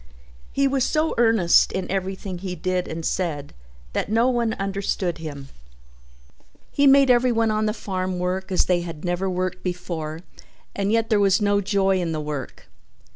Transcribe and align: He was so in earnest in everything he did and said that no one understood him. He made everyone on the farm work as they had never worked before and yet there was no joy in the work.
He 0.51 0.67
was 0.67 0.83
so 0.83 1.09
in 1.13 1.19
earnest 1.23 1.71
in 1.71 1.85
everything 1.91 2.39
he 2.39 2.55
did 2.55 2.87
and 2.87 3.05
said 3.05 3.53
that 3.93 4.09
no 4.11 4.29
one 4.29 4.53
understood 4.53 5.19
him. 5.19 5.49
He 6.71 6.87
made 6.87 7.11
everyone 7.11 7.51
on 7.51 7.67
the 7.67 7.71
farm 7.71 8.17
work 8.17 8.51
as 8.51 8.65
they 8.65 8.81
had 8.81 9.05
never 9.05 9.29
worked 9.29 9.61
before 9.61 10.21
and 10.75 10.91
yet 10.91 11.11
there 11.11 11.19
was 11.19 11.39
no 11.39 11.61
joy 11.61 12.01
in 12.01 12.13
the 12.13 12.19
work. 12.19 12.67